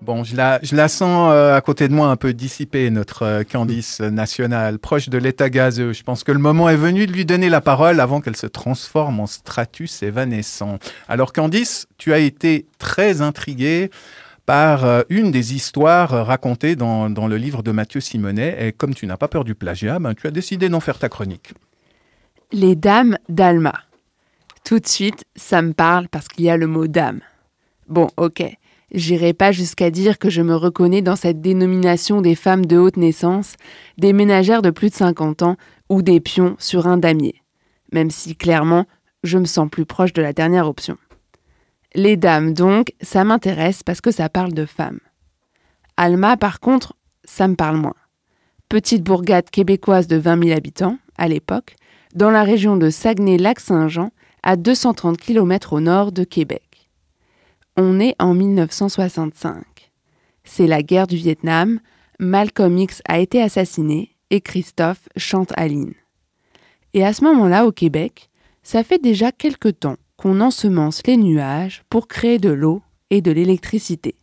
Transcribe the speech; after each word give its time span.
Bon, 0.00 0.24
je 0.24 0.36
la, 0.36 0.60
je 0.62 0.76
la 0.76 0.88
sens 0.88 1.32
euh, 1.32 1.56
à 1.56 1.60
côté 1.60 1.88
de 1.88 1.92
moi 1.92 2.08
un 2.08 2.16
peu 2.16 2.32
dissipée, 2.32 2.90
notre 2.90 3.22
euh, 3.24 3.42
Candice 3.42 4.00
nationale, 4.00 4.78
proche 4.78 5.08
de 5.08 5.18
l'état 5.18 5.50
gazeux. 5.50 5.92
Je 5.92 6.02
pense 6.04 6.24
que 6.24 6.32
le 6.32 6.38
moment 6.38 6.68
est 6.68 6.76
venu 6.76 7.06
de 7.06 7.12
lui 7.12 7.24
donner 7.24 7.48
la 7.48 7.60
parole 7.60 7.98
avant 7.98 8.20
qu'elle 8.20 8.36
se 8.36 8.46
transforme 8.46 9.18
en 9.20 9.26
stratus 9.26 10.02
évanescent. 10.02 10.78
Alors 11.08 11.32
Candice, 11.32 11.88
tu 11.98 12.12
as 12.12 12.18
été 12.18 12.66
très 12.78 13.22
intriguée 13.22 13.90
par 14.46 14.84
euh, 14.84 15.02
une 15.10 15.32
des 15.32 15.54
histoires 15.54 16.26
racontées 16.26 16.76
dans, 16.76 17.10
dans, 17.10 17.26
le 17.26 17.36
livre 17.36 17.62
de 17.64 17.72
Mathieu 17.72 18.00
Simonet. 18.00 18.56
Et 18.60 18.72
comme 18.72 18.94
tu 18.94 19.06
n'as 19.06 19.16
pas 19.16 19.28
peur 19.28 19.42
du 19.42 19.56
plagiat, 19.56 19.98
ben, 19.98 20.14
tu 20.14 20.28
as 20.28 20.30
décidé 20.32 20.68
d'en 20.68 20.80
faire 20.80 20.98
ta 20.98 21.08
chronique. 21.08 21.54
Les 22.52 22.76
dames 22.76 23.18
d'Alma. 23.28 23.74
Tout 24.64 24.78
de 24.78 24.86
suite, 24.86 25.24
ça 25.36 25.62
me 25.62 25.72
parle 25.72 26.08
parce 26.08 26.28
qu'il 26.28 26.44
y 26.44 26.50
a 26.50 26.56
le 26.56 26.66
mot 26.66 26.86
dame. 26.86 27.20
Bon, 27.88 28.08
ok. 28.16 28.44
J'irai 28.92 29.34
pas 29.34 29.52
jusqu'à 29.52 29.90
dire 29.90 30.18
que 30.18 30.30
je 30.30 30.42
me 30.42 30.56
reconnais 30.56 31.02
dans 31.02 31.16
cette 31.16 31.40
dénomination 31.40 32.20
des 32.20 32.34
femmes 32.34 32.66
de 32.66 32.76
haute 32.76 32.96
naissance, 32.96 33.54
des 33.98 34.12
ménagères 34.12 34.62
de 34.62 34.70
plus 34.70 34.90
de 34.90 34.94
50 34.94 35.42
ans 35.42 35.56
ou 35.88 36.02
des 36.02 36.20
pions 36.20 36.56
sur 36.58 36.88
un 36.88 36.96
damier, 36.96 37.42
même 37.92 38.10
si 38.10 38.34
clairement 38.34 38.86
je 39.22 39.38
me 39.38 39.44
sens 39.44 39.68
plus 39.70 39.86
proche 39.86 40.12
de 40.12 40.22
la 40.22 40.32
dernière 40.32 40.66
option. 40.66 40.96
Les 41.94 42.16
dames 42.16 42.52
donc, 42.52 42.92
ça 43.00 43.24
m'intéresse 43.24 43.82
parce 43.82 44.00
que 44.00 44.10
ça 44.10 44.28
parle 44.28 44.54
de 44.54 44.66
femmes. 44.66 45.00
Alma 45.96 46.36
par 46.36 46.60
contre, 46.60 46.94
ça 47.24 47.46
me 47.46 47.54
parle 47.54 47.76
moins. 47.76 47.94
Petite 48.68 49.02
bourgade 49.02 49.50
québécoise 49.50 50.06
de 50.06 50.16
20 50.16 50.44
000 50.44 50.56
habitants, 50.56 50.98
à 51.16 51.28
l'époque, 51.28 51.74
dans 52.14 52.30
la 52.30 52.42
région 52.42 52.76
de 52.76 52.90
Saguenay-Lac-Saint-Jean, 52.90 54.10
à 54.42 54.56
230 54.56 55.16
km 55.16 55.72
au 55.74 55.80
nord 55.80 56.12
de 56.12 56.24
Québec. 56.24 56.90
On 57.76 58.00
est 58.00 58.14
en 58.18 58.34
1965. 58.34 59.64
C'est 60.44 60.66
la 60.66 60.82
guerre 60.82 61.06
du 61.06 61.16
Vietnam, 61.16 61.80
Malcolm 62.18 62.76
X 62.78 63.02
a 63.06 63.18
été 63.18 63.40
assassiné 63.40 64.16
et 64.30 64.40
Christophe 64.40 65.08
chante 65.16 65.52
Aline. 65.56 65.94
Et 66.92 67.04
à 67.04 67.12
ce 67.12 67.24
moment-là, 67.24 67.66
au 67.66 67.72
Québec, 67.72 68.30
ça 68.62 68.82
fait 68.82 68.98
déjà 68.98 69.32
quelque 69.32 69.68
temps 69.68 69.96
qu'on 70.16 70.40
ensemence 70.40 71.02
les 71.06 71.16
nuages 71.16 71.82
pour 71.88 72.08
créer 72.08 72.38
de 72.38 72.50
l'eau 72.50 72.82
et 73.10 73.22
de 73.22 73.30
l'électricité. 73.30 74.16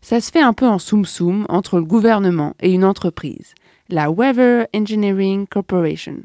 Ça 0.00 0.20
se 0.20 0.30
fait 0.30 0.40
un 0.40 0.52
peu 0.52 0.66
en 0.66 0.78
soum-soum 0.78 1.46
entre 1.48 1.78
le 1.78 1.84
gouvernement 1.84 2.54
et 2.60 2.72
une 2.72 2.84
entreprise, 2.84 3.54
la 3.88 4.10
Weather 4.10 4.66
Engineering 4.74 5.46
Corporation. 5.46 6.22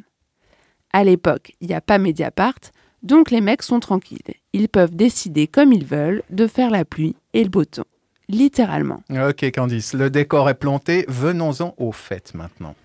À 0.93 1.03
l'époque, 1.03 1.53
il 1.61 1.67
n'y 1.67 1.73
a 1.73 1.81
pas 1.81 1.97
Mediapart, 1.97 2.59
donc 3.03 3.31
les 3.31 3.41
mecs 3.41 3.63
sont 3.63 3.79
tranquilles. 3.79 4.35
Ils 4.53 4.69
peuvent 4.69 4.95
décider 4.95 5.47
comme 5.47 5.73
ils 5.73 5.85
veulent 5.85 6.23
de 6.29 6.47
faire 6.47 6.69
la 6.69 6.85
pluie 6.85 7.15
et 7.33 7.43
le 7.43 7.49
beau 7.49 7.65
temps. 7.65 7.85
Littéralement. 8.29 9.03
Ok 9.09 9.51
Candice, 9.51 9.93
le 9.93 10.09
décor 10.09 10.49
est 10.49 10.55
planté, 10.55 11.05
venons-en 11.07 11.73
au 11.77 11.91
fait 11.91 12.33
maintenant. 12.33 12.75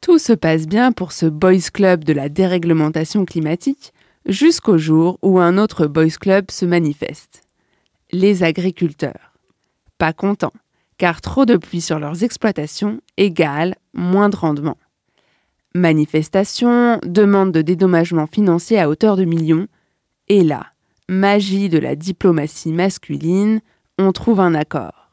Tout 0.00 0.18
se 0.18 0.32
passe 0.32 0.66
bien 0.66 0.92
pour 0.92 1.12
ce 1.12 1.26
boys 1.26 1.70
club 1.72 2.04
de 2.04 2.12
la 2.12 2.28
déréglementation 2.28 3.24
climatique 3.24 3.92
jusqu'au 4.26 4.78
jour 4.78 5.18
où 5.22 5.40
un 5.40 5.58
autre 5.58 5.86
boys 5.86 6.18
club 6.20 6.50
se 6.50 6.64
manifeste. 6.64 7.42
Les 8.12 8.42
agriculteurs. 8.42 9.32
Pas 9.98 10.12
contents, 10.12 10.52
car 10.98 11.20
trop 11.20 11.44
de 11.44 11.56
pluie 11.56 11.80
sur 11.80 11.98
leurs 11.98 12.22
exploitations 12.22 13.00
égale 13.16 13.74
moins 13.94 14.28
de 14.28 14.36
rendement. 14.36 14.76
Manifestation, 15.74 16.98
demande 17.04 17.52
de 17.52 17.62
dédommagement 17.62 18.26
financier 18.26 18.78
à 18.78 18.88
hauteur 18.90 19.16
de 19.16 19.24
millions, 19.24 19.68
et 20.28 20.42
là, 20.44 20.66
magie 21.08 21.68
de 21.68 21.78
la 21.78 21.96
diplomatie 21.96 22.72
masculine, 22.72 23.60
on 23.98 24.12
trouve 24.12 24.40
un 24.40 24.54
accord. 24.54 25.10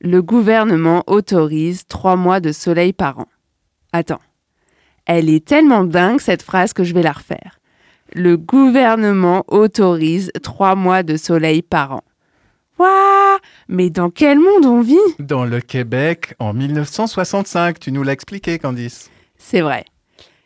Le 0.00 0.22
gouvernement 0.22 1.02
autorise 1.06 1.84
trois 1.88 2.16
mois 2.16 2.40
de 2.40 2.52
soleil 2.52 2.92
par 2.92 3.20
an. 3.20 3.28
Attends, 3.92 4.20
elle 5.04 5.28
est 5.28 5.44
tellement 5.44 5.84
dingue 5.84 6.20
cette 6.20 6.42
phrase 6.42 6.72
que 6.72 6.84
je 6.84 6.94
vais 6.94 7.02
la 7.02 7.12
refaire. 7.12 7.58
Le 8.14 8.36
gouvernement 8.36 9.44
autorise 9.48 10.30
trois 10.42 10.74
mois 10.74 11.02
de 11.02 11.16
soleil 11.16 11.62
par 11.62 11.92
an. 11.92 12.04
Waouh 12.78 13.38
Mais 13.68 13.90
dans 13.90 14.10
quel 14.10 14.38
monde 14.38 14.64
on 14.64 14.80
vit? 14.80 14.96
Dans 15.18 15.44
le 15.44 15.60
Québec 15.60 16.34
en 16.38 16.52
1965, 16.52 17.80
tu 17.80 17.90
nous 17.90 18.02
l'as 18.02 18.12
expliqué 18.12 18.58
Candice. 18.58 19.10
C'est 19.44 19.60
vrai. 19.60 19.84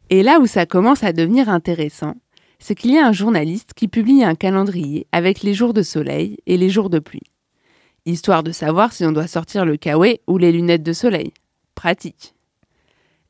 Et 0.08 0.22
là 0.22 0.40
où 0.40 0.46
ça 0.46 0.66
commence 0.66 1.04
à 1.04 1.12
devenir 1.12 1.48
intéressant, 1.48 2.14
c'est 2.58 2.74
qu'il 2.74 2.92
y 2.92 2.98
a 2.98 3.06
un 3.06 3.12
journaliste 3.12 3.72
qui 3.74 3.88
publie 3.88 4.24
un 4.24 4.34
calendrier 4.34 5.06
avec 5.12 5.42
les 5.42 5.54
jours 5.54 5.74
de 5.74 5.82
soleil 5.82 6.38
et 6.46 6.56
les 6.56 6.70
jours 6.70 6.88
de 6.88 6.98
pluie. 6.98 7.30
Histoire 8.06 8.42
de 8.42 8.52
savoir 8.52 8.92
si 8.92 9.04
on 9.04 9.12
doit 9.12 9.26
sortir 9.26 9.64
le 9.64 9.76
kawaii 9.76 10.18
ou 10.26 10.38
les 10.38 10.50
lunettes 10.50 10.82
de 10.82 10.94
soleil. 10.94 11.32
Pratique. 11.74 12.34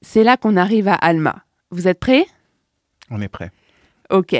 C'est 0.02 0.22
là 0.22 0.36
qu'on 0.36 0.56
arrive 0.56 0.88
à 0.88 0.94
Alma. 0.94 1.42
Vous 1.70 1.88
êtes 1.88 1.98
prêts? 1.98 2.26
On 3.10 3.20
est 3.20 3.28
prêts. 3.28 3.50
Ok. 4.10 4.36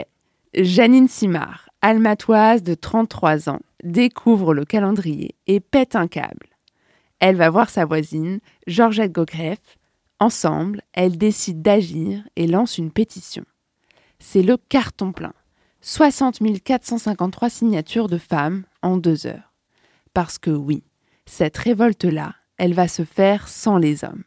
Janine 0.54 1.08
Simard, 1.08 1.68
almatoise 1.82 2.62
de 2.62 2.74
33 2.74 3.50
ans, 3.50 3.60
découvre 3.82 4.54
le 4.54 4.64
calendrier 4.64 5.34
et 5.48 5.60
pète 5.60 5.96
un 5.96 6.06
câble. 6.06 6.46
Elle 7.18 7.36
va 7.36 7.50
voir 7.50 7.68
sa 7.68 7.84
voisine, 7.84 8.38
Georgette 8.66 9.12
Gogreff, 9.12 9.58
Ensemble, 10.18 10.82
elles 10.92 11.18
décident 11.18 11.60
d'agir 11.60 12.26
et 12.36 12.46
lancent 12.46 12.78
une 12.78 12.90
pétition. 12.90 13.44
C'est 14.18 14.42
le 14.42 14.56
carton 14.56 15.12
plein. 15.12 15.34
60 15.82 16.40
453 16.64 17.50
signatures 17.50 18.08
de 18.08 18.18
femmes 18.18 18.64
en 18.82 18.96
deux 18.96 19.26
heures. 19.26 19.52
Parce 20.14 20.38
que 20.38 20.50
oui, 20.50 20.82
cette 21.26 21.56
révolte-là, 21.58 22.34
elle 22.56 22.72
va 22.72 22.88
se 22.88 23.04
faire 23.04 23.48
sans 23.48 23.76
les 23.76 24.04
hommes. 24.04 24.24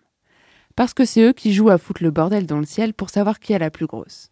Parce 0.75 0.93
que 0.93 1.05
c'est 1.05 1.23
eux 1.23 1.33
qui 1.33 1.53
jouent 1.53 1.71
à 1.71 1.77
foutre 1.79 2.03
le 2.03 2.11
bordel 2.11 2.45
dans 2.45 2.59
le 2.59 2.65
ciel 2.65 2.93
pour 2.93 3.09
savoir 3.09 3.39
qui 3.39 3.53
est 3.53 3.59
la 3.59 3.71
plus 3.71 3.87
grosse. 3.87 4.29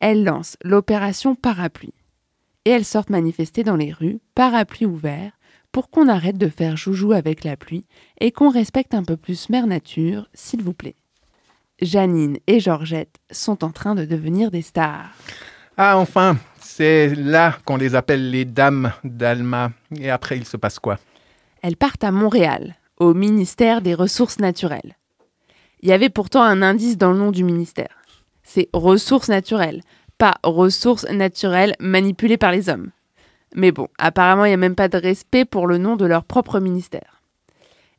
Elles 0.00 0.24
lancent 0.24 0.56
l'opération 0.62 1.36
parapluie. 1.36 1.94
Et 2.64 2.70
elles 2.70 2.84
sortent 2.84 3.10
manifester 3.10 3.62
dans 3.62 3.76
les 3.76 3.92
rues, 3.92 4.20
parapluie 4.34 4.86
ouvert, 4.86 5.32
pour 5.72 5.90
qu'on 5.90 6.08
arrête 6.08 6.38
de 6.38 6.48
faire 6.48 6.76
joujou 6.76 7.12
avec 7.12 7.44
la 7.44 7.56
pluie 7.56 7.86
et 8.20 8.30
qu'on 8.30 8.50
respecte 8.50 8.94
un 8.94 9.02
peu 9.02 9.16
plus 9.16 9.48
Mère 9.48 9.66
Nature, 9.66 10.28
s'il 10.34 10.62
vous 10.62 10.74
plaît. 10.74 10.96
Janine 11.80 12.38
et 12.46 12.60
Georgette 12.60 13.16
sont 13.30 13.64
en 13.64 13.70
train 13.70 13.94
de 13.94 14.04
devenir 14.04 14.50
des 14.50 14.62
stars. 14.62 15.10
Ah 15.76 15.98
enfin, 15.98 16.36
c'est 16.60 17.14
là 17.14 17.56
qu'on 17.64 17.76
les 17.76 17.94
appelle 17.94 18.30
les 18.30 18.44
dames 18.44 18.92
d'Alma. 19.02 19.72
Et 19.98 20.10
après, 20.10 20.36
il 20.36 20.46
se 20.46 20.56
passe 20.56 20.78
quoi? 20.78 20.98
Elles 21.62 21.76
partent 21.76 22.04
à 22.04 22.12
Montréal, 22.12 22.76
au 22.98 23.14
ministère 23.14 23.80
des 23.82 23.94
Ressources 23.94 24.38
naturelles. 24.38 24.96
Il 25.80 25.88
y 25.88 25.92
avait 25.92 26.10
pourtant 26.10 26.42
un 26.42 26.62
indice 26.62 26.98
dans 26.98 27.10
le 27.10 27.18
nom 27.18 27.32
du 27.32 27.42
ministère. 27.42 28.02
C'est 28.44 28.68
ressources 28.72 29.28
naturelles, 29.28 29.82
pas 30.18 30.36
ressources 30.44 31.08
naturelles 31.10 31.74
manipulées 31.80 32.36
par 32.36 32.52
les 32.52 32.68
hommes. 32.68 32.90
Mais 33.54 33.72
bon, 33.72 33.88
apparemment, 33.98 34.44
il 34.44 34.48
n'y 34.48 34.54
a 34.54 34.58
même 34.58 34.74
pas 34.74 34.88
de 34.88 34.98
respect 34.98 35.44
pour 35.44 35.66
le 35.66 35.78
nom 35.78 35.96
de 35.96 36.06
leur 36.06 36.24
propre 36.24 36.60
ministère. 36.60 37.22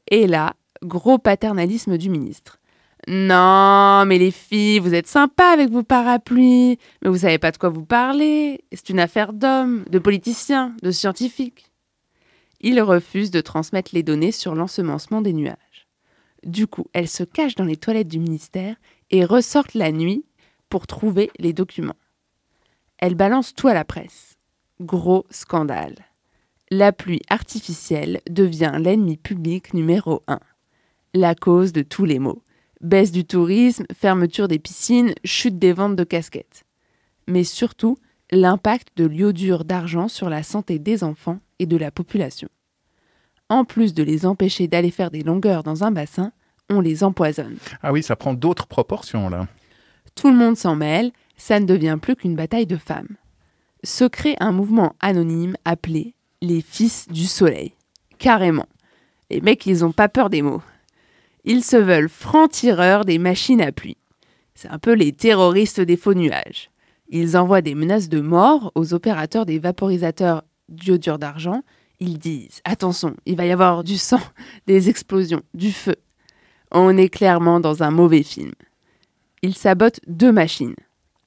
Et 0.10 0.28
là, 0.28 0.54
gros 0.84 1.18
paternalisme 1.18 1.98
du 1.98 2.10
ministre. 2.10 2.60
Non, 3.08 4.06
mais 4.06 4.18
les 4.18 4.32
filles, 4.32 4.80
vous 4.80 4.94
êtes 4.94 5.08
sympas 5.08 5.52
avec 5.52 5.70
vos 5.70 5.84
parapluies, 5.84 6.78
mais 7.02 7.10
vous 7.10 7.18
savez 7.18 7.38
pas 7.38 7.52
de 7.52 7.58
quoi 7.58 7.70
vous 7.70 7.86
parlez. 7.86 8.64
C'est 8.72 8.90
une 8.90 9.00
affaire 9.00 9.34
d'hommes, 9.34 9.84
de 9.90 10.00
politiciens, 10.00 10.74
de 10.82 10.92
scientifiques. 10.92 11.72
Il 12.62 12.82
refuse 12.82 13.30
de 13.30 13.42
transmettre 13.42 13.92
les 13.94 14.04
données 14.04 14.32
sur 14.32 14.56
l'ensemencement 14.56 15.22
des 15.22 15.34
nuages. 15.34 15.88
Du 16.46 16.66
coup, 16.66 16.86
elles 16.94 17.10
se 17.10 17.24
cachent 17.24 17.56
dans 17.56 17.66
les 17.66 17.78
toilettes 17.78 18.08
du 18.08 18.20
ministère 18.20 18.76
et 19.12 19.26
ressortent 19.26 19.74
la 19.74 19.92
nuit 19.92 20.24
pour 20.70 20.88
trouver 20.88 21.30
les 21.40 21.52
documents. 21.52 21.98
Elles 23.00 23.16
balancent 23.16 23.54
tout 23.54 23.68
à 23.68 23.74
la 23.74 23.84
presse. 23.84 24.33
Gros 24.82 25.26
scandale. 25.30 25.96
La 26.72 26.92
pluie 26.92 27.22
artificielle 27.30 28.22
devient 28.28 28.74
l'ennemi 28.80 29.18
public 29.18 29.76
numéro 29.76 30.24
un. 30.28 30.40
La 31.14 31.36
cause 31.36 31.74
de 31.74 31.84
tous 31.84 32.06
les 32.06 32.18
maux. 32.18 32.42
Baisse 32.82 33.12
du 33.12 33.24
tourisme, 33.24 33.86
fermeture 33.94 34.48
des 34.48 34.58
piscines, 34.58 35.14
chute 35.24 35.60
des 35.60 35.74
ventes 35.74 35.96
de 35.96 36.04
casquettes. 36.04 36.64
Mais 37.28 37.44
surtout, 37.44 37.98
l'impact 38.32 38.90
de 38.98 39.06
l'iodure 39.06 39.64
d'argent 39.64 40.08
sur 40.08 40.28
la 40.28 40.42
santé 40.42 40.80
des 40.80 41.04
enfants 41.04 41.40
et 41.60 41.68
de 41.68 41.78
la 41.78 41.92
population. 41.92 42.50
En 43.50 43.66
plus 43.66 43.94
de 43.94 44.02
les 44.02 44.26
empêcher 44.26 44.68
d'aller 44.68 44.92
faire 44.92 45.12
des 45.12 45.22
longueurs 45.22 45.62
dans 45.62 45.84
un 45.84 45.92
bassin, 45.92 46.32
on 46.70 46.80
les 46.80 47.04
empoisonne. 47.04 47.58
Ah 47.84 47.92
oui, 47.92 48.02
ça 48.02 48.16
prend 48.16 48.34
d'autres 48.34 48.66
proportions 48.66 49.30
là. 49.30 49.48
Tout 50.16 50.30
le 50.30 50.36
monde 50.36 50.58
s'en 50.58 50.76
mêle, 50.76 51.12
ça 51.38 51.60
ne 51.60 51.66
devient 51.66 52.00
plus 52.02 52.16
qu'une 52.16 52.36
bataille 52.36 52.66
de 52.66 52.78
femmes 52.78 53.16
se 53.84 54.06
crée 54.06 54.36
un 54.40 54.52
mouvement 54.52 54.96
anonyme 55.00 55.56
appelé 55.66 56.16
les 56.42 56.62
Fils 56.62 57.08
du 57.10 57.26
Soleil. 57.26 57.74
Carrément. 58.18 58.68
Les 59.30 59.42
mecs, 59.42 59.66
ils 59.66 59.80
n'ont 59.80 59.92
pas 59.92 60.10
peur 60.10 60.30
des 60.30 60.42
mots. 60.42 60.62
Ils 61.46 61.64
se 61.64 61.78
veulent 61.78 62.10
francs-tireurs 62.10 63.06
des 63.06 63.18
machines 63.18 63.62
à 63.62 63.72
pluie. 63.72 63.98
C'est 64.56 64.70
un 64.70 64.80
peu 64.80 64.94
les 64.94 65.12
terroristes 65.12 65.82
des 65.82 65.98
faux 65.98 66.14
nuages. 66.14 66.70
Ils 67.10 67.38
envoient 67.38 67.62
des 67.62 67.76
menaces 67.76 68.10
de 68.10 68.22
mort 68.22 68.72
aux 68.76 68.94
opérateurs 68.94 69.46
des 69.46 69.60
vaporisateurs 69.60 70.44
d'iodure 70.70 71.20
d'argent. 71.20 71.64
Ils 72.00 72.18
disent 72.18 72.62
Attention, 72.64 73.16
il 73.26 73.36
va 73.36 73.46
y 73.46 73.52
avoir 73.52 73.84
du 73.84 73.98
sang, 73.98 74.22
des 74.68 74.90
explosions, 74.90 75.42
du 75.54 75.72
feu. 75.72 75.96
On 76.72 76.98
est 76.98 77.10
clairement 77.10 77.60
dans 77.60 77.84
un 77.84 77.92
mauvais 77.92 78.24
film. 78.24 78.52
Ils 79.42 79.56
sabotent 79.56 80.00
deux 80.08 80.32
machines. 80.32 80.76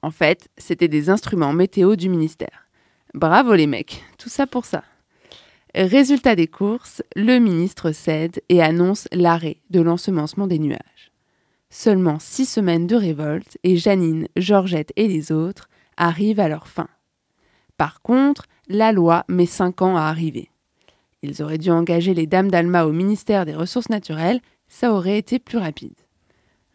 En 0.07 0.13
fait, 0.13 0.49
c'était 0.57 0.87
des 0.87 1.11
instruments 1.11 1.53
météo 1.53 1.97
du 1.97 2.09
ministère. 2.09 2.69
Bravo 3.15 3.57
les 3.57 3.67
mecs, 3.67 4.05
tout 4.19 4.29
ça 4.29 4.47
pour 4.47 4.65
ça. 4.65 4.85
Résultat 5.75 6.37
des 6.37 6.47
courses, 6.47 7.03
le 7.17 7.41
ministre 7.41 7.91
cède 7.91 8.41
et 8.49 8.63
annonce 8.63 9.09
l'arrêt 9.11 9.57
de 9.71 9.81
l'ensemencement 9.81 10.47
des 10.47 10.61
nuages. 10.61 11.11
Seulement 11.71 12.21
six 12.21 12.47
semaines 12.47 12.87
de 12.87 12.95
révolte 12.95 13.59
et 13.65 13.77
Janine, 13.77 14.29
Georgette 14.37 14.93
et 14.95 15.09
les 15.09 15.33
autres 15.33 15.69
arrivent 15.97 16.39
à 16.39 16.49
leur 16.49 16.69
fin. 16.69 16.87
Par 17.77 18.01
contre, 18.01 18.47
la 18.69 18.93
loi 18.93 19.25
met 19.27 19.45
cinq 19.45 19.83
ans 19.83 19.97
à 19.97 20.03
arriver. 20.03 20.53
Ils 21.23 21.43
auraient 21.43 21.59
dû 21.59 21.73
engager 21.73 22.15
les 22.15 22.29
dames 22.29 22.53
d'Alma 22.53 22.85
au 22.85 22.93
ministère 22.93 23.45
des 23.45 23.57
Ressources 23.57 23.91
naturelles, 23.91 24.41
ça 24.69 24.93
aurait 24.93 25.19
été 25.19 25.41
plus 25.41 25.59
rapide. 25.59 25.97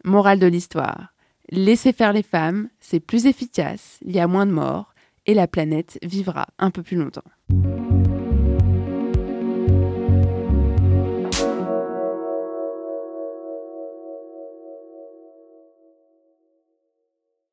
Morale 0.04 0.38
de 0.38 0.48
l'histoire. 0.48 1.11
Laissez 1.54 1.92
faire 1.92 2.14
les 2.14 2.22
femmes, 2.22 2.70
c'est 2.80 2.98
plus 2.98 3.26
efficace, 3.26 3.98
il 4.06 4.12
y 4.12 4.20
a 4.20 4.26
moins 4.26 4.46
de 4.46 4.52
morts, 4.52 4.94
et 5.26 5.34
la 5.34 5.46
planète 5.46 5.98
vivra 6.02 6.46
un 6.58 6.70
peu 6.70 6.82
plus 6.82 6.96
longtemps. 6.96 7.20